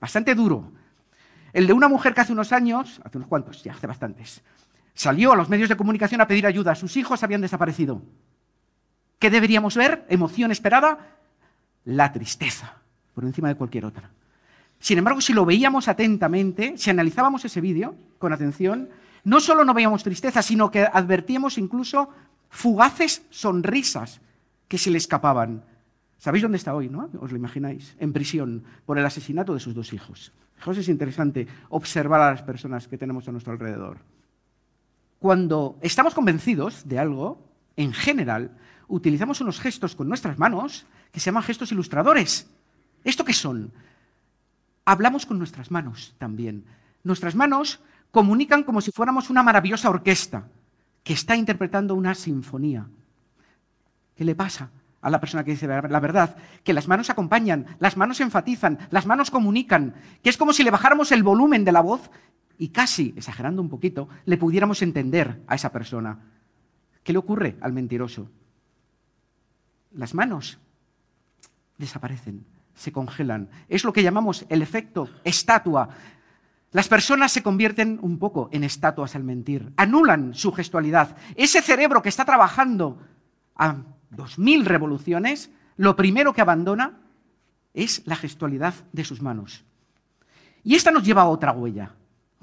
bastante 0.00 0.34
duro, 0.34 0.72
el 1.52 1.66
de 1.66 1.72
una 1.72 1.88
mujer 1.88 2.14
que 2.14 2.20
hace 2.22 2.32
unos 2.32 2.52
años, 2.52 3.00
hace 3.04 3.18
unos 3.18 3.28
cuantos, 3.28 3.62
ya 3.62 3.72
hace 3.72 3.86
bastantes, 3.86 4.42
salió 4.94 5.32
a 5.32 5.36
los 5.36 5.48
medios 5.48 5.68
de 5.68 5.76
comunicación 5.76 6.20
a 6.20 6.26
pedir 6.26 6.46
ayuda. 6.46 6.74
Sus 6.74 6.96
hijos 6.96 7.22
habían 7.22 7.40
desaparecido. 7.40 8.02
¿Qué 9.18 9.30
deberíamos 9.30 9.76
ver? 9.76 10.04
Emoción 10.08 10.50
esperada, 10.50 10.98
la 11.84 12.12
tristeza, 12.12 12.74
por 13.14 13.24
encima 13.24 13.48
de 13.48 13.54
cualquier 13.54 13.84
otra. 13.84 14.10
Sin 14.78 14.98
embargo, 14.98 15.20
si 15.20 15.32
lo 15.32 15.44
veíamos 15.44 15.86
atentamente, 15.86 16.76
si 16.76 16.90
analizábamos 16.90 17.44
ese 17.44 17.60
vídeo 17.60 17.94
con 18.18 18.32
atención, 18.32 18.88
no 19.24 19.40
solo 19.40 19.64
no 19.64 19.74
veíamos 19.74 20.02
tristeza, 20.02 20.42
sino 20.42 20.70
que 20.70 20.82
advertíamos 20.82 21.56
incluso 21.56 22.08
fugaces 22.50 23.22
sonrisas 23.30 24.20
que 24.66 24.78
se 24.78 24.90
le 24.90 24.98
escapaban. 24.98 25.62
¿Sabéis 26.22 26.42
dónde 26.42 26.58
está 26.58 26.72
hoy, 26.72 26.88
no? 26.88 27.10
Os 27.18 27.32
lo 27.32 27.36
imagináis, 27.36 27.96
en 27.98 28.12
prisión 28.12 28.62
por 28.86 28.96
el 28.96 29.04
asesinato 29.04 29.54
de 29.54 29.58
sus 29.58 29.74
dos 29.74 29.92
hijos. 29.92 30.30
Fijaos, 30.54 30.78
es 30.78 30.88
interesante 30.88 31.48
observar 31.68 32.20
a 32.20 32.30
las 32.30 32.42
personas 32.42 32.86
que 32.86 32.96
tenemos 32.96 33.26
a 33.26 33.32
nuestro 33.32 33.52
alrededor. 33.52 33.98
Cuando 35.18 35.80
estamos 35.82 36.14
convencidos 36.14 36.86
de 36.86 37.00
algo, 37.00 37.42
en 37.74 37.92
general, 37.92 38.56
utilizamos 38.86 39.40
unos 39.40 39.58
gestos 39.58 39.96
con 39.96 40.06
nuestras 40.06 40.38
manos 40.38 40.86
que 41.10 41.18
se 41.18 41.24
llaman 41.24 41.42
gestos 41.42 41.72
ilustradores. 41.72 42.48
¿Esto 43.02 43.24
qué 43.24 43.32
son? 43.32 43.72
Hablamos 44.84 45.26
con 45.26 45.38
nuestras 45.38 45.72
manos 45.72 46.14
también. 46.18 46.66
Nuestras 47.02 47.34
manos 47.34 47.80
comunican 48.12 48.62
como 48.62 48.80
si 48.80 48.92
fuéramos 48.92 49.28
una 49.28 49.42
maravillosa 49.42 49.90
orquesta 49.90 50.46
que 51.02 51.14
está 51.14 51.34
interpretando 51.34 51.96
una 51.96 52.14
sinfonía. 52.14 52.86
¿Qué 54.14 54.24
le 54.24 54.36
pasa 54.36 54.70
a 55.02 55.10
la 55.10 55.20
persona 55.20 55.44
que 55.44 55.50
dice 55.50 55.66
la 55.66 56.00
verdad? 56.00 56.36
Que 56.64 56.72
las 56.72 56.88
manos 56.88 57.10
acompañan, 57.10 57.66
las 57.80 57.96
manos 57.96 58.20
enfatizan, 58.20 58.78
las 58.90 59.04
manos 59.04 59.30
comunican, 59.30 59.94
que 60.22 60.30
es 60.30 60.38
como 60.38 60.52
si 60.52 60.62
le 60.62 60.70
bajáramos 60.70 61.12
el 61.12 61.22
volumen 61.22 61.64
de 61.64 61.72
la 61.72 61.80
voz 61.80 62.10
y 62.56 62.68
casi, 62.68 63.12
exagerando 63.16 63.60
un 63.60 63.68
poquito, 63.68 64.08
le 64.24 64.38
pudiéramos 64.38 64.80
entender 64.80 65.42
a 65.48 65.56
esa 65.56 65.72
persona. 65.72 66.20
¿Qué 67.02 67.12
le 67.12 67.18
ocurre 67.18 67.56
al 67.60 67.72
mentiroso? 67.72 68.30
Las 69.90 70.14
manos 70.14 70.58
desaparecen, 71.76 72.46
se 72.74 72.92
congelan. 72.92 73.50
Es 73.68 73.84
lo 73.84 73.92
que 73.92 74.04
llamamos 74.04 74.46
el 74.48 74.62
efecto 74.62 75.10
estatua. 75.24 75.88
Las 76.70 76.88
personas 76.88 77.32
se 77.32 77.42
convierten 77.42 77.98
un 78.00 78.18
poco 78.18 78.48
en 78.52 78.62
estatuas 78.62 79.16
al 79.16 79.24
mentir, 79.24 79.72
anulan 79.76 80.32
su 80.32 80.52
gestualidad. 80.52 81.16
Ese 81.34 81.60
cerebro 81.60 82.00
que 82.00 82.08
está 82.08 82.24
trabajando 82.24 83.00
a 83.56 83.82
dos 84.12 84.38
mil 84.38 84.64
revoluciones, 84.64 85.50
lo 85.76 85.96
primero 85.96 86.32
que 86.32 86.40
abandona 86.40 87.00
es 87.74 88.02
la 88.06 88.16
gestualidad 88.16 88.74
de 88.92 89.04
sus 89.04 89.22
manos. 89.22 89.64
Y 90.62 90.74
esta 90.74 90.90
nos 90.90 91.04
lleva 91.04 91.22
a 91.22 91.28
otra 91.28 91.52
huella, 91.52 91.94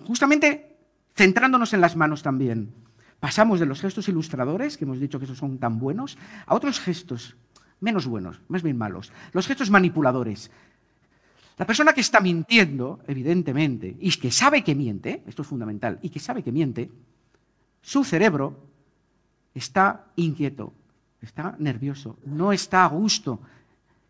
justamente 0.06 0.78
centrándonos 1.16 1.74
en 1.74 1.82
las 1.82 1.96
manos 1.96 2.24
también. 2.24 2.74
Pasamos 3.20 3.60
de 3.60 3.66
los 3.66 3.82
gestos 3.82 4.08
ilustradores, 4.08 4.78
que 4.78 4.86
hemos 4.86 5.00
dicho 5.00 5.20
que 5.20 5.26
esos 5.26 5.38
son 5.38 5.58
tan 5.60 5.80
buenos, 5.80 6.18
a 6.46 6.56
otros 6.56 6.80
gestos 6.80 7.36
menos 7.82 8.08
buenos, 8.08 8.42
más 8.48 8.64
bien 8.64 8.78
malos. 8.78 9.12
Los 9.34 9.48
gestos 9.48 9.70
manipuladores. 9.70 10.52
La 11.58 11.66
persona 11.66 11.94
que 11.94 12.02
está 12.02 12.22
mintiendo, 12.22 13.02
evidentemente, 13.08 13.96
y 14.00 14.12
que 14.12 14.32
sabe 14.32 14.64
que 14.64 14.76
miente, 14.76 15.24
esto 15.28 15.42
es 15.42 15.48
fundamental, 15.48 16.00
y 16.02 16.10
que 16.10 16.20
sabe 16.20 16.42
que 16.42 16.54
miente, 16.54 16.90
su 17.82 18.04
cerebro 18.04 18.66
está 19.54 20.08
inquieto, 20.16 20.74
está 21.22 21.56
nervioso, 21.60 22.18
no 22.26 22.52
está 22.52 22.84
a 22.84 22.88
gusto. 22.88 23.40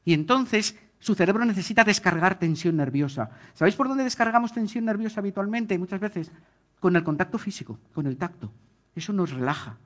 Y 0.05 0.13
entonces 0.13 0.75
su 0.99 1.15
cerebro 1.15 1.45
necesita 1.45 1.83
descargar 1.83 2.37
tensión 2.37 2.75
nerviosa. 2.75 3.29
¿Sabéis 3.53 3.75
por 3.75 3.87
dónde 3.87 4.03
descargamos 4.03 4.53
tensión 4.53 4.85
nerviosa 4.85 5.21
habitualmente? 5.21 5.77
Muchas 5.77 5.99
veces 5.99 6.31
con 6.79 6.95
el 6.95 7.03
contacto 7.03 7.37
físico, 7.37 7.79
con 7.93 8.05
el 8.07 8.17
tacto. 8.17 8.51
Eso 8.95 9.13
nos 9.13 9.31
relaja. 9.31 9.77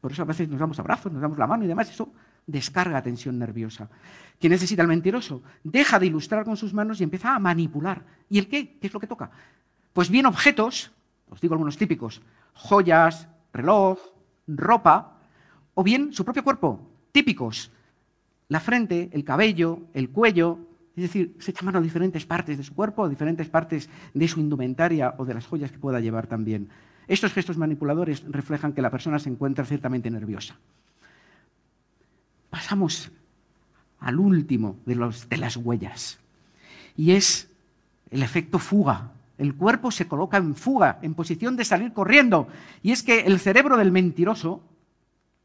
Por 0.00 0.12
eso 0.12 0.22
a 0.22 0.26
veces 0.26 0.48
nos 0.48 0.60
damos 0.60 0.78
abrazos, 0.78 1.12
nos 1.12 1.22
damos 1.22 1.38
la 1.38 1.46
mano 1.46 1.64
y 1.64 1.66
demás. 1.66 1.90
Eso 1.90 2.12
descarga 2.46 3.02
tensión 3.02 3.38
nerviosa. 3.38 3.88
¿Qué 4.38 4.48
necesita 4.48 4.82
el 4.82 4.88
mentiroso? 4.88 5.42
Deja 5.62 5.98
de 5.98 6.06
ilustrar 6.06 6.44
con 6.44 6.56
sus 6.56 6.74
manos 6.74 7.00
y 7.00 7.04
empieza 7.04 7.34
a 7.34 7.38
manipular. 7.38 8.04
¿Y 8.28 8.38
el 8.38 8.48
qué? 8.48 8.76
¿Qué 8.78 8.88
es 8.88 8.92
lo 8.92 9.00
que 9.00 9.06
toca? 9.06 9.30
Pues 9.92 10.10
bien 10.10 10.26
objetos, 10.26 10.90
os 11.30 11.40
digo 11.40 11.54
algunos 11.54 11.76
típicos, 11.76 12.20
joyas, 12.52 13.28
reloj, 13.52 13.98
ropa, 14.48 15.13
o 15.74 15.82
bien 15.82 16.12
su 16.12 16.24
propio 16.24 16.44
cuerpo, 16.44 16.80
típicos, 17.12 17.70
la 18.48 18.60
frente, 18.60 19.10
el 19.12 19.24
cabello, 19.24 19.80
el 19.94 20.10
cuello, 20.10 20.58
es 20.96 21.02
decir, 21.02 21.34
se 21.40 21.50
echa 21.50 21.64
mano 21.64 21.78
a 21.78 21.82
diferentes 21.82 22.24
partes 22.24 22.56
de 22.56 22.62
su 22.62 22.74
cuerpo, 22.74 23.04
a 23.04 23.08
diferentes 23.08 23.48
partes 23.48 23.88
de 24.12 24.28
su 24.28 24.40
indumentaria 24.40 25.14
o 25.18 25.24
de 25.24 25.34
las 25.34 25.46
joyas 25.46 25.72
que 25.72 25.78
pueda 25.78 26.00
llevar 26.00 26.26
también. 26.26 26.68
Estos 27.08 27.32
gestos 27.32 27.58
manipuladores 27.58 28.24
reflejan 28.28 28.72
que 28.72 28.82
la 28.82 28.90
persona 28.90 29.18
se 29.18 29.28
encuentra 29.28 29.64
ciertamente 29.64 30.10
nerviosa. 30.10 30.56
Pasamos 32.50 33.10
al 33.98 34.18
último 34.18 34.76
de, 34.86 34.94
las 34.94 35.56
huellas, 35.56 36.18
y 36.96 37.12
es 37.12 37.48
el 38.10 38.22
efecto 38.22 38.58
fuga. 38.58 39.10
El 39.36 39.54
cuerpo 39.54 39.90
se 39.90 40.06
coloca 40.06 40.36
en 40.36 40.54
fuga, 40.54 40.98
en 41.02 41.14
posición 41.14 41.56
de 41.56 41.64
salir 41.64 41.92
corriendo. 41.92 42.46
Y 42.82 42.92
es 42.92 43.02
que 43.02 43.20
el 43.20 43.40
cerebro 43.40 43.76
del 43.76 43.90
mentiroso, 43.90 44.62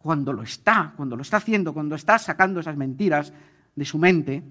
cuando 0.01 0.31
lo 0.31 0.43
está, 0.43 0.93
cuando 0.95 1.15
lo 1.15 1.21
está 1.21 1.37
haciendo, 1.37 1.73
cuando 1.73 1.95
está 1.95 2.17
sacando 2.17 2.61
esas 2.61 2.77
mentiras 2.77 3.33
de 3.75 3.85
su 3.85 3.97
mente, 3.97 4.43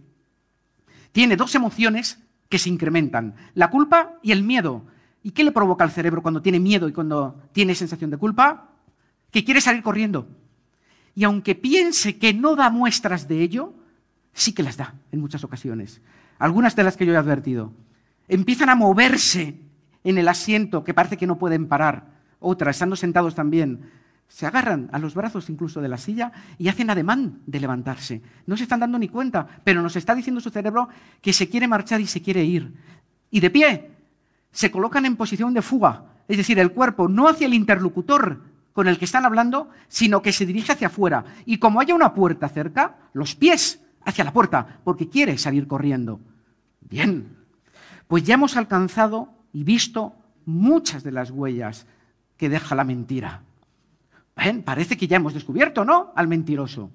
tiene 1.11 1.37
dos 1.37 1.55
emociones 1.55 2.19
que 2.49 2.59
se 2.59 2.69
incrementan, 2.69 3.35
la 3.55 3.71
culpa 3.71 4.19
y 4.23 4.33
el 4.33 4.43
miedo. 4.43 4.85
¿Y 5.23 5.33
qué 5.33 5.45
le 5.45 5.53
provoca 5.53 5.85
al 5.85 5.91
cerebro 5.91 6.23
cuando 6.23 6.43
tiene 6.43 6.61
miedo 6.61 6.89
y 6.89 6.93
cuando 6.93 7.43
tiene 7.53 7.75
sensación 7.75 8.11
de 8.11 8.19
culpa? 8.19 8.69
Que 9.31 9.45
quiere 9.45 9.61
salir 9.61 9.83
corriendo. 9.83 10.29
Y 11.15 11.25
aunque 11.25 11.55
piense 11.55 12.19
que 12.19 12.33
no 12.33 12.55
da 12.55 12.71
muestras 12.71 13.27
de 13.27 13.43
ello, 13.43 13.75
sí 14.33 14.53
que 14.53 14.63
las 14.63 14.77
da 14.77 14.95
en 15.13 15.21
muchas 15.21 15.45
ocasiones. 15.45 16.01
Algunas 16.39 16.77
de 16.77 16.85
las 16.85 16.97
que 16.97 17.05
yo 17.05 17.13
he 17.15 17.17
advertido. 17.17 17.73
Empiezan 18.29 18.69
a 18.69 18.75
moverse 18.75 19.59
en 20.05 20.19
el 20.19 20.29
asiento 20.29 20.85
que 20.85 20.95
parece 20.95 21.17
que 21.17 21.27
no 21.27 21.39
pueden 21.39 21.69
parar. 21.69 22.19
Otras, 22.39 22.77
estando 22.77 22.95
sentados 22.95 23.35
también, 23.35 23.91
se 24.29 24.47
agarran 24.47 24.91
a 24.93 24.99
los 24.99 25.15
brazos 25.15 25.49
incluso 25.49 25.81
de 25.81 25.89
la 25.89 25.97
silla 25.97 26.31
y 26.59 26.69
hacen 26.69 26.91
ademán 26.91 27.41
de 27.47 27.61
levantarse. 27.61 28.23
No 28.47 28.57
se 28.57 28.65
están 28.65 28.81
dando 28.81 28.99
ni 28.99 29.09
cuenta, 29.09 29.47
pero 29.65 29.83
nos 29.83 29.97
está 29.97 30.15
diciendo 30.15 30.41
su 30.41 30.51
cerebro 30.51 30.89
que 31.21 31.33
se 31.33 31.49
quiere 31.49 31.67
marchar 31.67 32.01
y 32.01 32.07
se 32.07 32.23
quiere 32.23 32.45
ir. 32.45 32.75
Y 33.31 33.41
de 33.41 33.51
pie, 33.51 33.91
se 34.53 34.71
colocan 34.71 35.07
en 35.07 35.17
posición 35.17 35.55
de 35.55 35.63
fuga, 35.63 36.05
es 36.29 36.37
decir, 36.37 36.59
el 36.59 36.73
cuerpo 36.73 37.09
no 37.09 37.27
hacia 37.27 37.47
el 37.47 37.55
interlocutor 37.55 38.43
con 38.73 38.87
el 38.87 38.99
que 38.99 39.07
están 39.07 39.25
hablando, 39.25 39.71
sino 39.89 40.23
que 40.23 40.33
se 40.33 40.47
dirige 40.47 40.73
hacia 40.73 40.87
afuera. 40.87 41.25
Y 41.47 41.59
como 41.59 41.81
haya 41.81 41.95
una 41.95 42.15
puerta 42.15 42.49
cerca, 42.49 42.97
los 43.13 43.35
pies 43.35 43.81
hacia 44.05 44.25
la 44.25 44.33
puerta, 44.33 44.81
porque 44.85 45.09
quiere 45.09 45.37
salir 45.39 45.67
corriendo. 45.67 46.21
Bien, 46.81 47.37
pues 48.07 48.23
ya 48.25 48.35
hemos 48.35 48.57
alcanzado 48.57 49.31
y 49.53 49.65
visto 49.65 50.15
muchas 50.45 51.03
de 51.03 51.13
las 51.13 51.31
huellas 51.31 51.87
que 52.37 52.49
deja 52.49 52.75
la 52.75 52.85
mentira. 52.85 53.43
Parece 54.65 54.97
que 54.97 55.09
ya 55.09 55.17
hemos 55.17 55.35
descubierto, 55.35 55.85
¿no? 55.85 56.13
Al 56.15 56.29
mentiroso. 56.29 56.91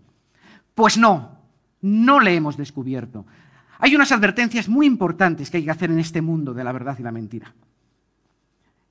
Pues 0.73 0.97
no, 0.97 1.37
no 1.81 2.19
le 2.19 2.35
hemos 2.35 2.57
descubierto. 2.57 3.25
Hay 3.79 3.95
unas 3.95 4.11
advertencias 4.11 4.69
muy 4.69 4.85
importantes 4.85 5.49
que 5.49 5.57
hay 5.57 5.65
que 5.65 5.71
hacer 5.71 5.91
en 5.91 5.99
este 5.99 6.21
mundo 6.21 6.53
de 6.53 6.63
la 6.63 6.71
verdad 6.71 6.97
y 6.99 7.03
la 7.03 7.11
mentira. 7.11 7.53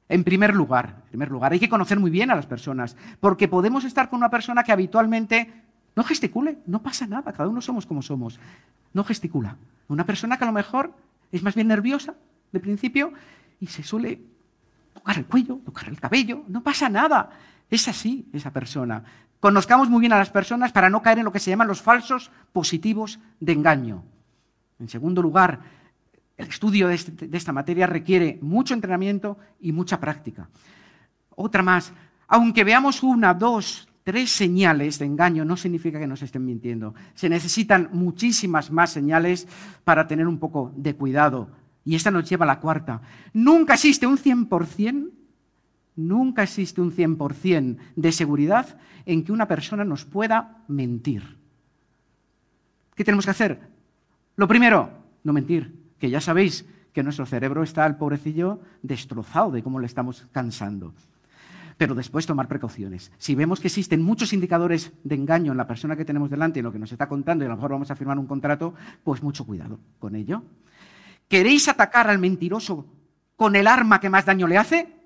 En 0.09 0.25
primer 0.25 0.55
lugar, 0.55 0.97
en 1.05 1.09
primer 1.09 1.31
lugar, 1.31 1.53
hay 1.53 1.59
que 1.59 1.71
conocer 1.71 1.99
muy 1.99 2.11
bien 2.11 2.31
a 2.31 2.35
las 2.35 2.45
personas, 2.45 2.97
porque 3.19 3.49
podemos 3.49 3.85
estar 3.85 4.11
con 4.11 4.19
una 4.19 4.29
persona 4.29 4.63
que 4.63 4.73
habitualmente 4.73 5.51
no 5.97 6.05
gesticule, 6.05 6.59
no 6.67 6.83
pasa 6.83 7.07
nada, 7.07 7.33
cada 7.33 7.49
uno 7.49 7.63
somos 7.63 7.87
como 7.87 8.03
somos, 8.03 8.39
no 8.93 9.05
gesticula. 9.05 9.57
Una 9.89 10.05
persona 10.05 10.37
que 10.37 10.45
a 10.45 10.49
lo 10.49 10.53
mejor 10.53 10.93
es 11.31 11.43
más 11.43 11.55
bien 11.55 11.69
nerviosa 11.69 12.15
de 12.53 12.61
principio 12.61 13.15
y 13.61 13.69
se 13.69 13.83
suele 13.83 14.21
tocar 14.93 15.17
el 15.17 15.25
cuello, 15.25 15.61
tocar 15.65 15.89
el 15.89 15.99
cabello, 15.99 16.45
no 16.49 16.63
pasa 16.63 16.91
nada. 16.91 17.31
Es 17.73 17.88
así 17.88 18.29
esa 18.35 18.52
persona. 18.52 19.02
Conozcamos 19.41 19.88
muy 19.88 20.00
bien 20.00 20.12
a 20.12 20.19
las 20.19 20.29
personas 20.29 20.73
para 20.73 20.91
no 20.91 21.00
caer 21.00 21.21
en 21.21 21.25
lo 21.25 21.33
que 21.33 21.38
se 21.38 21.49
llaman 21.49 21.69
los 21.69 21.81
falsos 21.81 22.31
positivos 22.52 23.19
de 23.41 23.52
engaño. 23.52 24.05
En 24.79 24.91
segundo 24.91 25.23
lugar, 25.23 25.61
el 26.37 26.49
estudio 26.49 26.91
este, 26.91 27.26
de, 27.26 27.35
esta 27.35 27.50
materia 27.50 27.87
requiere 27.87 28.38
mucho 28.43 28.75
entrenamiento 28.75 29.38
y 29.59 29.73
mucha 29.73 29.99
práctica. 29.99 30.50
Otra 31.35 31.62
más, 31.62 31.95
aunque 32.29 32.62
veamos 32.62 33.02
una, 33.02 33.33
dos, 33.33 33.88
tres 34.05 34.31
señales 34.31 34.99
de 34.99 35.07
engaño, 35.07 35.43
no 35.47 35.57
significa 35.57 35.99
que 35.99 36.07
nos 36.07 36.21
estén 36.21 36.45
mintiendo. 36.45 36.95
Se 37.14 37.31
necesitan 37.31 37.88
muchísimas 37.91 38.71
más 38.71 38.93
señales 38.93 39.49
para 39.83 40.07
tener 40.07 40.29
un 40.29 40.38
poco 40.38 40.75
de 40.76 40.95
cuidado. 40.95 41.49
Y 41.87 41.95
esta 41.95 42.11
nos 42.11 42.29
lleva 42.29 42.45
a 42.45 42.49
la 42.49 42.61
cuarta. 42.61 43.00
Nunca 43.33 43.73
existe 43.73 44.07
un 44.07 44.19
100%, 44.19 45.22
nunca 45.97 46.43
existe 46.43 46.81
un 46.81 46.93
100% 46.93 47.79
de 47.97 48.13
seguridad 48.13 48.79
en 49.07 49.25
que 49.25 49.33
una 49.33 49.49
persona 49.49 49.85
nos 49.85 50.05
pueda 50.05 50.65
mentir. 50.69 51.37
¿Qué 52.95 53.05
tenemos 53.05 53.25
que 53.25 53.31
hacer? 53.31 53.61
Lo 54.37 54.49
primero, 54.49 54.91
no 55.25 55.33
mentir, 55.33 55.75
que 55.99 56.11
ya 56.11 56.21
sabéis 56.21 56.67
que 56.93 57.03
nuestro 57.03 57.27
cerebro 57.27 57.63
está, 57.63 57.87
el 57.87 57.97
pobrecillo, 57.97 58.61
destrozado 58.83 59.51
de 59.51 59.63
cómo 59.63 59.81
le 59.81 59.87
estamos 59.87 60.27
cansando. 60.33 60.95
pero 61.79 61.95
después 61.97 62.27
tomar 62.27 62.47
precauciones. 62.47 63.11
Si 63.19 63.35
vemos 63.35 63.59
que 63.59 63.67
existen 63.67 64.03
muchos 64.03 64.33
indicadores 64.33 64.93
de 65.03 65.17
engaño 65.17 65.51
en 65.51 65.59
la 65.59 65.67
persona 65.67 65.97
que 65.97 66.05
tenemos 66.05 66.31
delante, 66.31 66.61
en 66.61 66.65
lo 66.65 66.71
que 66.71 66.79
nos 66.79 66.93
está 66.93 67.09
contando, 67.09 67.43
y 67.43 67.47
a 67.47 67.49
lo 67.49 67.57
mejor 67.57 67.73
vamos 67.73 67.91
a 67.91 67.97
firmar 67.97 68.19
un 68.19 68.27
contrato, 68.27 68.75
pues 69.03 69.21
mucho 69.21 69.45
cuidado 69.45 69.81
con 69.99 70.15
ello. 70.15 70.45
¿Queréis 71.27 71.67
atacar 71.69 72.09
al 72.09 72.21
mentiroso 72.21 72.87
con 73.35 73.57
el 73.57 73.67
arma 73.67 73.99
que 73.99 74.11
más 74.11 74.27
daño 74.27 74.47
le 74.47 74.59
hace? 74.59 75.02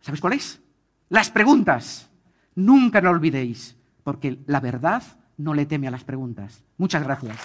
¿Sabéis 0.00 0.20
cuál 0.20 0.34
es? 0.34 0.60
Las 1.08 1.30
preguntas. 1.30 2.10
Nunca 2.54 3.00
lo 3.00 3.10
olvidéis, 3.10 3.76
porque 4.02 4.38
la 4.46 4.60
verdad 4.60 5.02
no 5.36 5.54
le 5.54 5.66
teme 5.66 5.88
a 5.88 5.90
las 5.90 6.04
preguntas. 6.04 6.64
Muchas 6.78 7.02
gracias. 7.02 7.36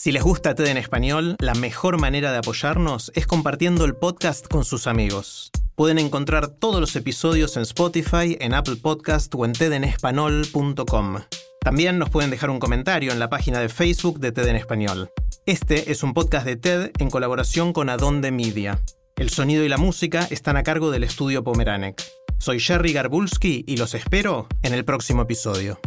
Si 0.00 0.12
les 0.12 0.22
gusta 0.22 0.54
TED 0.54 0.68
en 0.68 0.78
español, 0.78 1.36
la 1.40 1.52
mejor 1.52 2.00
manera 2.00 2.32
de 2.32 2.38
apoyarnos 2.38 3.12
es 3.14 3.26
compartiendo 3.26 3.84
el 3.84 3.94
podcast 3.94 4.48
con 4.48 4.64
sus 4.64 4.86
amigos. 4.86 5.50
Pueden 5.74 5.98
encontrar 5.98 6.48
todos 6.48 6.80
los 6.80 6.96
episodios 6.96 7.56
en 7.56 7.64
Spotify, 7.64 8.34
en 8.40 8.54
Apple 8.54 8.76
Podcast 8.76 9.34
o 9.34 9.44
en 9.44 9.52
tedenespanol.com. 9.52 11.16
También 11.62 11.98
nos 11.98 12.08
pueden 12.08 12.30
dejar 12.30 12.48
un 12.48 12.58
comentario 12.58 13.12
en 13.12 13.18
la 13.18 13.28
página 13.28 13.60
de 13.60 13.68
Facebook 13.68 14.18
de 14.18 14.32
TED 14.32 14.48
en 14.48 14.56
español. 14.56 15.10
Este 15.44 15.92
es 15.92 16.02
un 16.02 16.14
podcast 16.14 16.46
de 16.46 16.56
TED 16.56 16.90
en 16.98 17.10
colaboración 17.10 17.74
con 17.74 17.90
Adonde 17.90 18.32
Media. 18.32 18.80
El 19.16 19.28
sonido 19.28 19.62
y 19.62 19.68
la 19.68 19.76
música 19.76 20.26
están 20.30 20.56
a 20.56 20.62
cargo 20.62 20.90
del 20.90 21.04
estudio 21.04 21.44
Pomeranek. 21.44 22.02
Soy 22.38 22.60
Jerry 22.60 22.94
Garbulski 22.94 23.64
y 23.66 23.76
los 23.76 23.94
espero 23.94 24.48
en 24.62 24.72
el 24.72 24.86
próximo 24.86 25.22
episodio. 25.22 25.78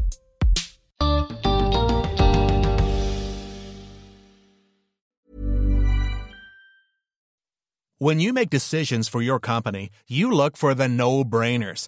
When 7.98 8.20
you 8.20 8.32
make 8.34 8.50
decisions 8.52 9.10
for 9.10 9.24
your 9.24 9.40
company, 9.40 9.90
you 10.08 10.30
look 10.30 10.56
for 10.56 10.76
the 10.76 10.88
no-brainers. 10.88 11.88